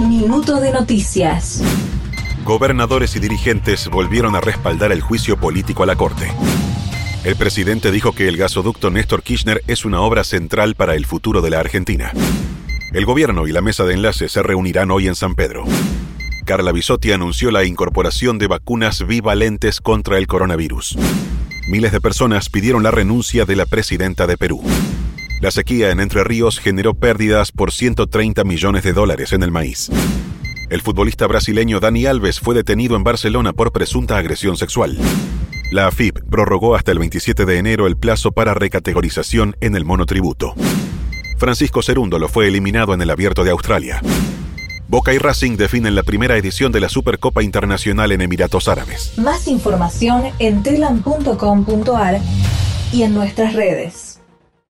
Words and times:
Minuto 0.00 0.60
de 0.60 0.72
noticias. 0.72 1.62
Gobernadores 2.44 3.16
y 3.16 3.18
dirigentes 3.18 3.88
volvieron 3.88 4.36
a 4.36 4.42
respaldar 4.42 4.92
el 4.92 5.00
juicio 5.00 5.38
político 5.38 5.84
a 5.84 5.86
la 5.86 5.96
Corte. 5.96 6.30
El 7.24 7.34
presidente 7.36 7.90
dijo 7.90 8.12
que 8.12 8.28
el 8.28 8.36
gasoducto 8.36 8.90
Néstor 8.90 9.22
Kirchner 9.22 9.62
es 9.66 9.86
una 9.86 10.02
obra 10.02 10.22
central 10.22 10.74
para 10.74 10.96
el 10.96 11.06
futuro 11.06 11.40
de 11.40 11.48
la 11.48 11.60
Argentina. 11.60 12.12
El 12.92 13.06
gobierno 13.06 13.46
y 13.46 13.52
la 13.52 13.62
mesa 13.62 13.84
de 13.84 13.94
enlace 13.94 14.28
se 14.28 14.42
reunirán 14.42 14.90
hoy 14.90 15.08
en 15.08 15.14
San 15.14 15.34
Pedro. 15.34 15.64
Carla 16.44 16.72
Bisotti 16.72 17.12
anunció 17.12 17.50
la 17.50 17.64
incorporación 17.64 18.36
de 18.36 18.48
vacunas 18.48 19.06
bivalentes 19.06 19.80
contra 19.80 20.18
el 20.18 20.26
coronavirus. 20.26 20.98
Miles 21.68 21.92
de 21.92 22.02
personas 22.02 22.50
pidieron 22.50 22.82
la 22.82 22.90
renuncia 22.90 23.46
de 23.46 23.56
la 23.56 23.64
presidenta 23.64 24.26
de 24.26 24.36
Perú. 24.36 24.62
La 25.40 25.50
sequía 25.50 25.90
en 25.90 26.00
Entre 26.00 26.24
Ríos 26.24 26.58
generó 26.58 26.94
pérdidas 26.94 27.52
por 27.52 27.70
130 27.70 28.42
millones 28.44 28.82
de 28.84 28.94
dólares 28.94 29.32
en 29.34 29.42
el 29.42 29.50
maíz. 29.50 29.90
El 30.70 30.80
futbolista 30.80 31.26
brasileño 31.26 31.78
Dani 31.78 32.06
Alves 32.06 32.40
fue 32.40 32.54
detenido 32.54 32.96
en 32.96 33.04
Barcelona 33.04 33.52
por 33.52 33.70
presunta 33.70 34.16
agresión 34.16 34.56
sexual. 34.56 34.98
La 35.70 35.88
AFIP 35.88 36.20
prorrogó 36.30 36.74
hasta 36.74 36.90
el 36.92 36.98
27 36.98 37.44
de 37.44 37.58
enero 37.58 37.86
el 37.86 37.96
plazo 37.96 38.32
para 38.32 38.54
recategorización 38.54 39.56
en 39.60 39.76
el 39.76 39.84
monotributo. 39.84 40.54
Francisco 41.36 41.82
Cerúndolo 41.82 42.28
fue 42.28 42.48
eliminado 42.48 42.94
en 42.94 43.02
el 43.02 43.10
Abierto 43.10 43.44
de 43.44 43.50
Australia. 43.50 44.00
Boca 44.88 45.12
y 45.12 45.18
Racing 45.18 45.56
definen 45.56 45.94
la 45.94 46.02
primera 46.02 46.36
edición 46.36 46.72
de 46.72 46.80
la 46.80 46.88
Supercopa 46.88 47.42
Internacional 47.42 48.10
en 48.12 48.22
Emiratos 48.22 48.68
Árabes. 48.68 49.12
Más 49.18 49.48
información 49.48 50.22
en 50.38 50.62
telam.com.ar 50.62 52.20
y 52.92 53.02
en 53.02 53.14
nuestras 53.14 53.52
redes. 53.52 54.15